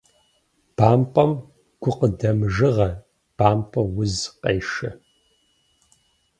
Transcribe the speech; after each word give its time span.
Бампӏэм 0.75 1.31
гукъыдэмыжыгъэ, 1.81 2.89
бампӏэ 3.37 3.81
уз 4.01 4.15
къешэ. 4.41 4.89